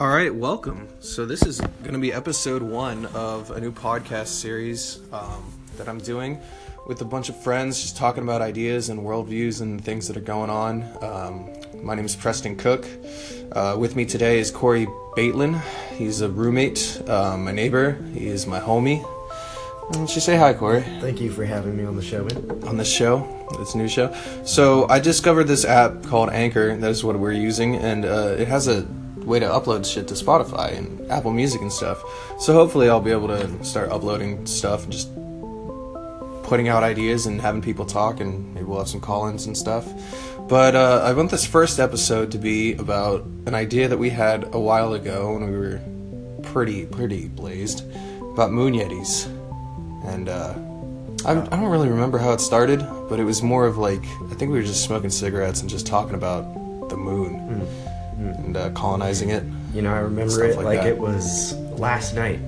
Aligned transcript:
All 0.00 0.08
right, 0.08 0.34
welcome. 0.34 0.88
So 1.00 1.26
this 1.26 1.42
is 1.42 1.60
going 1.60 1.92
to 1.92 1.98
be 1.98 2.10
episode 2.10 2.62
one 2.62 3.04
of 3.08 3.50
a 3.50 3.60
new 3.60 3.70
podcast 3.70 4.28
series 4.28 4.98
um, 5.12 5.44
that 5.76 5.90
I'm 5.90 5.98
doing 5.98 6.40
with 6.86 7.02
a 7.02 7.04
bunch 7.04 7.28
of 7.28 7.36
friends, 7.42 7.82
just 7.82 7.98
talking 7.98 8.22
about 8.22 8.40
ideas 8.40 8.88
and 8.88 9.00
worldviews 9.00 9.60
and 9.60 9.84
things 9.84 10.08
that 10.08 10.16
are 10.16 10.22
going 10.22 10.48
on. 10.48 10.84
Um, 11.02 11.50
my 11.84 11.94
name 11.94 12.06
is 12.06 12.16
Preston 12.16 12.56
Cook. 12.56 12.86
Uh, 13.52 13.76
with 13.78 13.94
me 13.94 14.06
today 14.06 14.38
is 14.38 14.50
Corey 14.50 14.86
Baitlin. 15.18 15.60
He's 15.98 16.22
a 16.22 16.30
roommate, 16.30 17.02
um, 17.06 17.44
my 17.44 17.52
neighbor. 17.52 18.02
He 18.14 18.26
is 18.26 18.46
my 18.46 18.58
homie. 18.58 19.02
Why 19.02 19.92
don't 19.92 20.14
you 20.14 20.22
say 20.22 20.34
hi, 20.34 20.54
Corey? 20.54 20.80
Thank 21.02 21.20
you 21.20 21.30
for 21.30 21.44
having 21.44 21.76
me 21.76 21.84
on 21.84 21.96
the 21.96 22.02
show, 22.02 22.24
man. 22.24 22.64
on 22.66 22.78
this 22.78 22.90
show, 22.90 23.46
this 23.58 23.74
new 23.74 23.86
show. 23.86 24.16
So 24.46 24.88
I 24.88 24.98
discovered 24.98 25.44
this 25.44 25.66
app 25.66 26.04
called 26.04 26.30
Anchor. 26.30 26.74
That 26.74 26.90
is 26.90 27.04
what 27.04 27.18
we're 27.18 27.32
using, 27.32 27.76
and 27.76 28.06
uh, 28.06 28.36
it 28.38 28.48
has 28.48 28.66
a 28.66 28.88
way 29.30 29.38
to 29.38 29.46
upload 29.46 29.90
shit 29.90 30.08
to 30.08 30.14
Spotify 30.14 30.76
and 30.76 31.10
Apple 31.10 31.32
Music 31.32 31.60
and 31.62 31.72
stuff. 31.72 32.02
So 32.40 32.52
hopefully 32.52 32.90
I'll 32.90 33.00
be 33.00 33.12
able 33.12 33.28
to 33.28 33.64
start 33.64 33.90
uploading 33.90 34.44
stuff 34.44 34.82
and 34.82 34.92
just 34.92 35.08
putting 36.42 36.68
out 36.68 36.82
ideas 36.82 37.26
and 37.26 37.40
having 37.40 37.62
people 37.62 37.86
talk, 37.86 38.18
and 38.18 38.52
maybe 38.54 38.66
we'll 38.66 38.80
have 38.80 38.88
some 38.88 39.00
call-ins 39.00 39.46
and 39.46 39.56
stuff. 39.56 39.86
But 40.48 40.74
uh, 40.74 41.02
I 41.04 41.12
want 41.12 41.30
this 41.30 41.46
first 41.46 41.78
episode 41.78 42.32
to 42.32 42.38
be 42.38 42.74
about 42.74 43.22
an 43.46 43.54
idea 43.54 43.86
that 43.86 43.98
we 43.98 44.10
had 44.10 44.52
a 44.52 44.58
while 44.58 44.94
ago 44.94 45.34
when 45.34 45.48
we 45.48 45.56
were 45.56 45.80
pretty, 46.42 46.86
pretty 46.86 47.28
blazed 47.28 47.84
about 48.32 48.50
moon 48.50 48.74
yetis. 48.74 49.26
And 50.04 50.28
uh, 50.28 50.54
I, 51.24 51.40
I 51.40 51.56
don't 51.56 51.70
really 51.70 51.88
remember 51.88 52.18
how 52.18 52.32
it 52.32 52.40
started, 52.40 52.80
but 53.08 53.20
it 53.20 53.24
was 53.24 53.42
more 53.42 53.64
of 53.64 53.78
like 53.78 54.02
I 54.28 54.34
think 54.34 54.50
we 54.50 54.58
were 54.58 54.62
just 54.62 54.82
smoking 54.82 55.10
cigarettes 55.10 55.60
and 55.60 55.70
just 55.70 55.86
talking 55.86 56.16
about 56.16 56.88
the 56.88 56.96
moon 56.96 57.64
and 58.50 58.56
uh, 58.56 58.70
colonizing 58.70 59.30
it. 59.30 59.44
You 59.72 59.82
know, 59.82 59.94
I 59.94 60.00
remember 60.00 60.44
it 60.44 60.56
like 60.56 60.64
like, 60.64 60.82
it 60.84 60.98
was 60.98 61.54
last 61.78 62.14
night. 62.14 62.40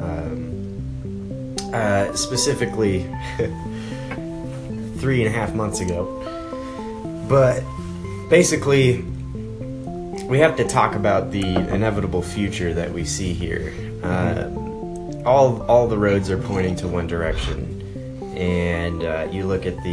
Um, 0.00 1.56
uh, 1.72 2.12
specifically, 2.14 3.02
three 4.98 5.24
and 5.24 5.26
a 5.26 5.36
half 5.36 5.54
months 5.54 5.80
ago. 5.80 6.18
But 7.28 7.64
basically, 8.30 9.02
we 10.28 10.38
have 10.38 10.56
to 10.56 10.64
talk 10.64 10.94
about 10.94 11.32
the 11.32 11.42
inevitable 11.42 12.22
future 12.22 12.72
that 12.74 12.92
we 12.92 13.04
see 13.04 13.32
here. 13.32 13.72
Um, 14.02 15.26
all 15.26 15.62
all 15.62 15.88
the 15.88 15.98
roads 15.98 16.30
are 16.30 16.38
pointing 16.38 16.76
to 16.76 16.88
one 16.88 17.08
direction, 17.08 17.80
and 18.36 19.02
uh, 19.02 19.28
you 19.32 19.46
look 19.46 19.66
at 19.66 19.76
the 19.82 19.90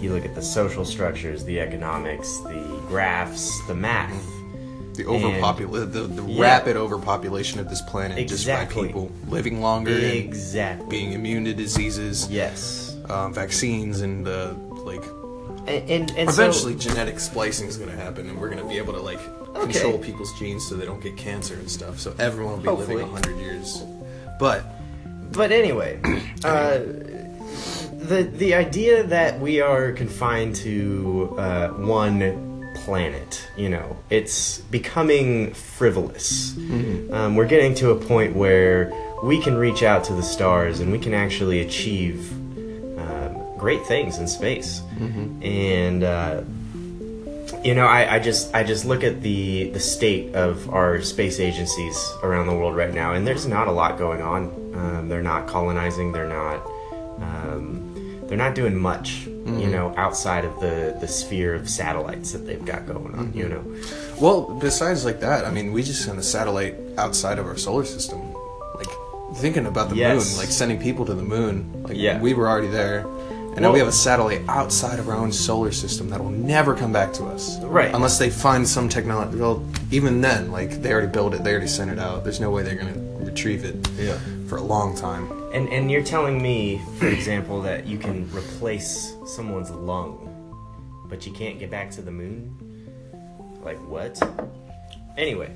you 0.00 0.14
look 0.14 0.24
at 0.24 0.34
the 0.34 0.42
social 0.42 0.86
structures, 0.86 1.44
the 1.44 1.60
economics, 1.60 2.38
the 2.38 2.82
graphs, 2.88 3.60
the 3.66 3.74
math. 3.74 4.36
The 4.96 5.06
overpopul 5.06 5.66
the, 5.68 6.02
the 6.02 6.22
Yeah. 6.22 6.40
rapid 6.42 6.76
overpopulation 6.76 7.60
of 7.60 7.68
this 7.68 7.82
planet 7.82 8.26
just 8.28 8.46
by 8.46 8.64
people 8.64 9.10
living 9.28 9.60
longer 9.60 9.92
Exactly. 9.92 10.88
being 10.88 11.12
immune 11.12 11.44
to 11.44 11.54
diseases, 11.54 12.28
Yes. 12.30 12.96
um, 13.08 13.32
vaccines, 13.34 14.00
and 14.00 14.26
uh, 14.26 14.54
like 14.84 15.02
And 15.66 15.90
and, 15.90 16.10
and 16.16 16.30
so- 16.30 16.42
eventually 16.42 16.74
genetic 16.74 17.18
splicing 17.20 17.68
is 17.68 17.76
going 17.76 17.90
to 17.90 17.96
happen, 17.96 18.28
and 18.28 18.40
we're 18.40 18.48
going 18.48 18.62
to 18.62 18.68
be 18.68 18.78
able 18.78 18.92
to 18.94 19.00
like 19.00 19.20
Okay. 19.56 19.72
control 19.72 19.98
people's 19.98 20.32
genes 20.38 20.66
so 20.68 20.74
they 20.76 20.84
don't 20.84 21.02
get 21.02 21.16
cancer 21.16 21.54
and 21.54 21.70
stuff. 21.70 21.98
So 21.98 22.14
everyone 22.18 22.52
will 22.56 22.60
be 22.62 22.68
Hopefully. 22.68 22.96
living 22.96 23.10
hundred 23.12 23.38
years. 23.38 23.82
But 24.38 24.62
But 25.32 25.50
anyway, 25.50 25.98
uh, 26.44 26.78
the 28.10 28.28
the 28.36 28.54
idea 28.54 29.02
that 29.04 29.40
we 29.40 29.60
are 29.60 29.92
confined 29.92 30.54
to 30.56 31.34
uh, 31.38 31.68
one 31.68 32.55
planet, 32.86 33.48
you 33.56 33.68
know, 33.68 33.96
it's 34.10 34.58
becoming 34.70 35.52
frivolous. 35.52 36.56
Um, 37.12 37.34
we're 37.34 37.48
getting 37.48 37.74
to 37.82 37.90
a 37.90 37.96
point 37.96 38.36
where 38.36 38.92
we 39.24 39.42
can 39.42 39.56
reach 39.56 39.82
out 39.82 40.04
to 40.04 40.12
the 40.14 40.22
stars 40.22 40.78
and 40.78 40.92
we 40.92 41.00
can 41.00 41.12
actually 41.12 41.60
achieve 41.62 42.32
um, 42.96 43.58
great 43.58 43.84
things 43.86 44.18
in 44.18 44.28
space. 44.28 44.82
And 45.42 46.04
uh, 46.04 46.42
you 47.64 47.74
know, 47.74 47.86
I, 47.86 48.16
I 48.16 48.18
just 48.20 48.54
I 48.54 48.62
just 48.62 48.84
look 48.84 49.02
at 49.02 49.20
the 49.20 49.70
the 49.70 49.80
state 49.80 50.34
of 50.36 50.70
our 50.70 51.02
space 51.02 51.40
agencies 51.40 51.96
around 52.22 52.46
the 52.46 52.54
world 52.54 52.76
right 52.76 52.94
now, 52.94 53.14
and 53.14 53.26
there's 53.26 53.46
not 53.46 53.66
a 53.66 53.72
lot 53.72 53.98
going 53.98 54.22
on. 54.22 54.42
Um, 54.74 55.08
they're 55.08 55.22
not 55.22 55.48
colonizing. 55.48 56.12
They're 56.12 56.28
not. 56.28 56.64
Um, 57.18 57.94
they're 58.28 58.38
not 58.38 58.54
doing 58.54 58.76
much, 58.76 59.26
you 59.26 59.32
mm. 59.32 59.70
know, 59.70 59.94
outside 59.96 60.44
of 60.44 60.58
the 60.60 60.96
the 61.00 61.08
sphere 61.08 61.54
of 61.54 61.68
satellites 61.68 62.32
that 62.32 62.46
they've 62.46 62.64
got 62.64 62.86
going 62.86 63.14
on. 63.14 63.32
You 63.32 63.44
mm-hmm. 63.44 63.70
know, 63.70 64.20
Well, 64.20 64.58
besides 64.58 65.04
like 65.04 65.20
that, 65.20 65.44
I 65.44 65.50
mean, 65.50 65.72
we 65.72 65.82
just 65.82 66.04
sent 66.04 66.18
a 66.18 66.22
satellite 66.22 66.74
outside 66.98 67.38
of 67.38 67.46
our 67.46 67.56
solar 67.56 67.84
system. 67.84 68.20
Like 68.74 68.88
thinking 69.36 69.66
about 69.66 69.90
the 69.90 69.96
Yes. 69.96 70.30
moon, 70.30 70.38
like 70.38 70.48
sending 70.48 70.78
people 70.80 71.04
to 71.06 71.14
the 71.14 71.22
moon. 71.22 71.84
Like 71.84 71.96
Yeah. 71.96 72.20
we 72.20 72.34
were 72.34 72.48
already 72.48 72.68
there, 72.68 73.06
and 73.56 73.60
now 73.60 73.72
we 73.72 73.78
have 73.78 73.88
a 73.88 73.92
satellite 73.92 74.42
outside 74.48 74.98
of 74.98 75.08
our 75.08 75.16
own 75.16 75.32
solar 75.32 75.72
system 75.72 76.10
that 76.10 76.22
will 76.22 76.30
never 76.30 76.74
come 76.74 76.92
back 76.92 77.12
to 77.14 77.24
us. 77.26 77.58
Right. 77.62 77.94
Unless 77.94 78.18
they 78.18 78.28
find 78.28 78.68
some 78.68 78.88
technology. 78.88 79.38
Well, 79.38 79.64
even 79.90 80.20
then, 80.20 80.50
like 80.50 80.82
they 80.82 80.92
already 80.92 81.08
built 81.08 81.32
it, 81.34 81.44
they 81.44 81.52
already 81.52 81.68
sent 81.68 81.90
it 81.90 81.98
out. 81.98 82.24
There's 82.24 82.40
no 82.40 82.50
way 82.50 82.62
they're 82.62 82.74
gonna 82.74 83.00
retrieve 83.20 83.64
it. 83.64 83.76
Yeah. 83.98 84.18
For 84.48 84.56
a 84.56 84.62
long 84.62 84.94
time. 84.96 85.30
and 85.52 85.68
and 85.70 85.90
you're 85.90 86.02
telling 86.04 86.40
me, 86.40 86.80
for 86.98 87.08
example, 87.08 87.60
that 87.62 87.86
you 87.86 87.98
can 87.98 88.30
replace 88.32 89.14
someone's 89.26 89.70
lung, 89.70 90.32
but 91.08 91.26
you 91.26 91.32
can't 91.32 91.58
get 91.58 91.70
back 91.70 91.90
to 91.92 92.02
the 92.02 92.10
moon. 92.12 92.54
Like 93.64 93.78
what? 93.88 94.20
Anyway, 95.18 95.50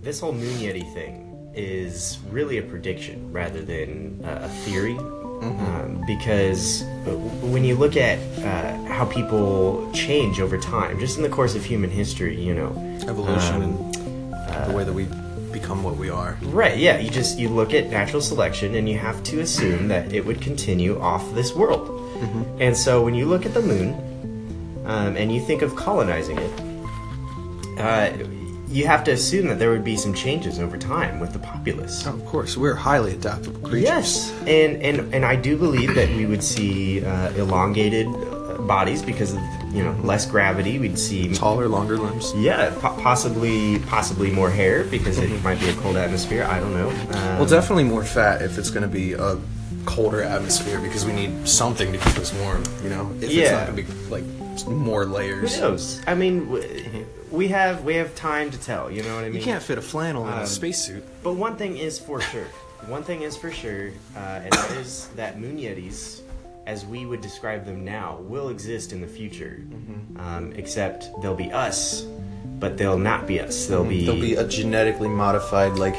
this 0.00 0.20
whole 0.20 0.32
moon 0.32 0.56
yeti 0.58 0.90
thing 0.94 1.52
is 1.54 2.18
really 2.30 2.58
a 2.58 2.62
prediction 2.62 3.30
rather 3.32 3.60
than 3.60 4.20
a 4.24 4.48
theory. 4.48 4.96
Um, 4.96 6.02
because 6.06 6.84
when 7.42 7.64
you 7.64 7.74
look 7.76 7.96
at 7.98 8.18
uh, 8.38 8.82
how 8.86 9.04
people 9.04 9.90
change 9.92 10.40
over 10.40 10.56
time, 10.56 10.98
just 10.98 11.18
in 11.18 11.22
the 11.22 11.28
course 11.28 11.54
of 11.54 11.62
human 11.64 11.90
history, 11.90 12.40
you 12.40 12.54
know, 12.54 12.70
Evolution 13.06 13.62
um, 13.62 13.92
and 13.92 14.70
the 14.70 14.74
way 14.74 14.84
that 14.84 14.92
we 14.92 15.06
become 15.54 15.82
what 15.82 15.96
we 15.96 16.10
are. 16.10 16.36
Right, 16.42 16.76
yeah. 16.76 16.98
You 16.98 17.08
just 17.08 17.38
you 17.38 17.48
look 17.48 17.72
at 17.72 17.88
natural 17.88 18.20
selection 18.20 18.74
and 18.74 18.86
you 18.86 18.98
have 18.98 19.22
to 19.24 19.40
assume 19.40 19.88
that 19.88 20.12
it 20.12 20.26
would 20.26 20.42
continue 20.42 21.00
off 21.00 21.24
this 21.34 21.54
world. 21.54 21.88
And 22.60 22.76
so 22.76 23.02
when 23.02 23.14
you 23.14 23.26
look 23.26 23.44
at 23.44 23.54
the 23.54 23.62
moon 23.62 23.94
um, 24.86 25.16
and 25.16 25.32
you 25.34 25.40
think 25.44 25.62
of 25.62 25.74
colonizing 25.76 26.38
it, 26.38 27.80
uh, 27.80 28.12
you 28.68 28.86
have 28.86 29.04
to 29.04 29.12
assume 29.12 29.46
that 29.48 29.58
there 29.58 29.70
would 29.70 29.84
be 29.84 29.96
some 29.96 30.14
changes 30.14 30.58
over 30.58 30.76
time 30.76 31.20
with 31.20 31.32
the 31.32 31.38
populace. 31.38 32.06
Oh, 32.06 32.14
of 32.14 32.24
course, 32.26 32.56
we're 32.56 32.74
highly 32.74 33.12
adaptable 33.12 33.60
creatures. 33.60 33.82
Yes, 33.82 34.32
and 34.46 34.82
and 34.82 35.14
and 35.14 35.24
I 35.24 35.36
do 35.36 35.56
believe 35.56 35.94
that 35.94 36.08
we 36.10 36.26
would 36.26 36.42
see 36.42 37.04
uh, 37.04 37.30
elongated 37.32 38.06
bodies 38.66 39.02
because 39.02 39.32
of 39.34 39.40
you 39.72 39.82
know 39.84 39.92
less 40.02 40.26
gravity. 40.26 40.78
We'd 40.78 40.98
see 40.98 41.32
Taller, 41.34 41.68
longer 41.68 41.96
limbs. 41.98 42.32
yeah, 42.36 42.70
po- 42.80 42.96
possibly 43.02 43.78
possibly 43.80 44.30
more 44.30 44.50
hair 44.50 44.84
because 44.84 45.18
it 45.18 45.30
might 45.42 45.60
be 45.60 45.68
a 45.68 45.74
cold 45.74 45.96
atmosphere. 45.96 46.44
I 46.44 46.60
don't 46.60 46.72
know. 46.74 46.88
Um, 46.90 47.38
Well, 47.38 47.46
definitely 47.46 47.84
more 47.84 48.04
fat 48.04 48.42
if 48.42 48.58
it's 48.58 48.70
going 48.70 48.82
to 48.82 48.88
be 48.88 49.12
a 49.14 49.38
colder 49.86 50.22
atmosphere 50.22 50.80
because 50.80 51.04
we 51.04 51.12
need 51.12 51.46
something 51.46 51.92
to 51.92 51.98
keep 51.98 52.16
us 52.18 52.32
warm. 52.34 52.62
You 52.82 52.90
know, 52.90 53.10
if 53.20 53.30
it's 53.30 53.50
not 53.52 53.66
going 53.66 53.76
to 53.86 53.92
be 53.92 54.10
like 54.10 54.24
more 54.68 55.04
layers. 55.04 55.56
Who 55.56 55.60
knows? 55.62 56.00
I 56.06 56.14
mean, 56.14 56.46
w- 56.46 57.06
we 57.30 57.48
have 57.48 57.84
we 57.84 57.94
have 57.96 58.14
time 58.14 58.50
to 58.52 58.58
tell. 58.58 58.90
You 58.90 59.02
know 59.02 59.14
what 59.16 59.24
I 59.24 59.28
mean? 59.28 59.34
You 59.36 59.42
can't 59.42 59.62
fit 59.62 59.78
a 59.78 59.82
flannel 59.82 60.26
in 60.28 60.32
a 60.32 60.36
Um, 60.40 60.46
spacesuit. 60.46 61.04
But 61.22 61.32
one 61.34 61.56
thing 61.56 61.76
is 61.76 61.98
for 61.98 62.20
sure. 62.20 62.46
One 62.86 63.02
thing 63.02 63.22
is 63.22 63.34
for 63.36 63.50
sure, 63.50 63.88
uh, 64.14 64.44
and 64.44 64.52
that 64.52 64.70
is 64.72 65.08
that 65.16 65.40
moon 65.40 65.56
yetis, 65.58 66.20
as 66.66 66.84
we 66.86 67.06
would 67.06 67.20
describe 67.20 67.64
them 67.64 67.84
now, 67.84 68.18
will 68.22 68.48
exist 68.48 68.92
in 68.92 69.00
the 69.00 69.06
future. 69.06 69.62
Mm-hmm. 69.68 70.20
Um, 70.20 70.52
except 70.56 71.10
they'll 71.20 71.34
be 71.34 71.52
us, 71.52 72.02
but 72.58 72.76
they'll 72.78 72.98
not 72.98 73.26
be 73.26 73.40
us. 73.40 73.66
They'll 73.66 73.84
be 73.84 74.04
There'll 74.04 74.20
be 74.20 74.34
a 74.34 74.46
genetically 74.46 75.08
modified, 75.08 75.72
like 75.78 75.94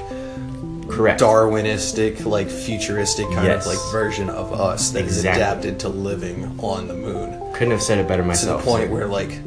correct. 0.89 1.22
Darwinistic, 1.22 2.25
like 2.25 2.50
futuristic 2.50 3.25
kind 3.31 3.48
Yes. 3.48 3.66
of 3.66 3.74
like 3.74 3.92
version 3.92 4.30
of 4.30 4.54
us 4.54 4.89
that 4.92 5.06
is 5.06 5.18
Exactly. 5.18 5.42
adapted 5.42 5.80
to 5.81 5.89
living 5.89 6.60
on 6.60 6.88
the 6.88 6.94
moon. 6.95 7.42
Couldn't 7.54 7.72
have 7.72 7.84
said 7.84 8.00
it 8.00 8.07
better 8.07 8.24
myself. 8.24 8.62
To 8.62 8.66
the 8.66 8.72
point 8.78 8.92
where 8.92 9.07
like. 9.07 9.39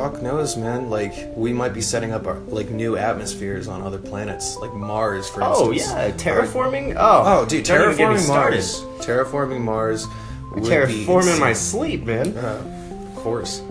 Fuck 0.00 0.22
knows, 0.22 0.56
man. 0.56 0.88
Like 0.90 1.12
we 1.36 1.52
might 1.52 1.74
be 1.74 1.80
setting 1.82 2.12
up 2.12 2.26
our, 2.26 2.38
like 2.48 2.70
new 2.70 2.96
atmospheres 2.96 3.68
on 3.68 3.82
other 3.82 3.98
planets, 3.98 4.56
like 4.56 4.72
Mars, 4.72 5.28
for 5.28 5.42
Oh 5.42 5.72
instance. 5.72 5.92
yeah, 5.92 6.10
terraforming. 6.12 6.94
Oh, 6.98 7.22
Oh, 7.42 7.46
dude, 7.46 7.64
don't 7.64 7.82
even 7.82 7.96
get 7.96 8.08
me 8.10 8.16
terraforming 8.16 8.20
started. 8.20 8.56
Mars. 8.56 8.80
Terraforming 9.06 9.60
Mars. 9.60 10.06
Terraforming 10.52 11.38
my 11.38 11.52
sleep, 11.52 12.04
man. 12.04 12.36
Uh, 12.36 12.62
of 13.10 13.16
course. 13.16 13.62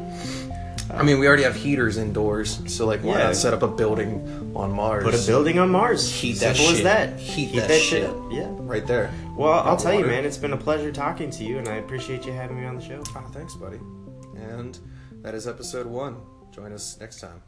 I 0.92 1.04
mean, 1.04 1.20
we 1.20 1.28
already 1.28 1.44
have 1.44 1.56
heaters 1.56 1.98
indoors, 1.98 2.62
so 2.66 2.86
like, 2.88 3.02
why 3.04 3.18
Yeah. 3.20 3.24
not 3.26 3.36
set 3.36 3.54
up 3.54 3.62
a 3.62 3.68
building 3.68 4.52
on 4.56 4.72
Mars? 4.72 5.04
Put 5.04 5.14
a 5.14 5.28
building 5.28 5.60
on 5.60 5.70
Mars. 5.70 6.12
Heat 6.12 6.40
that 6.40 6.56
Simple 6.56 6.76
as 6.78 6.84
that. 6.84 7.20
Heat, 7.20 7.56
that, 7.56 7.80
shit. 7.80 8.10
Yeah. 8.32 8.48
Right 8.58 8.86
there. 8.88 9.12
Well, 9.38 9.54
I'll 9.54 9.78
tell 9.78 9.94
you, 9.94 10.06
man, 10.06 10.26
it's 10.26 10.38
been 10.38 10.54
a 10.54 10.58
pleasure 10.58 10.92
talking 10.92 11.30
to 11.32 11.44
you, 11.44 11.60
and 11.60 11.68
I 11.68 11.76
appreciate 11.76 12.26
you 12.26 12.32
having 12.34 12.60
me 12.60 12.66
on 12.66 12.76
the 12.76 12.82
show. 12.82 13.02
Ah, 13.16 13.22
thanks, 13.32 13.54
buddy. 13.56 13.80
And 14.36 14.80
that 15.22 15.36
is 15.36 15.48
episode 15.48 15.86
one. 15.88 16.18
Join 16.52 16.74
us 16.74 16.98
next 17.00 17.20
time. 17.20 17.42